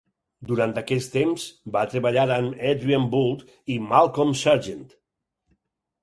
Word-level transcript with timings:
Durant 0.51 0.71
aquest 0.81 1.09
temps 1.15 1.43
va 1.75 1.83
treballar 1.91 2.23
amb 2.35 2.63
Adrian 2.69 3.05
Boult 3.11 3.43
i 3.75 3.75
Malcolm 3.91 4.33
Sargent. 4.41 4.81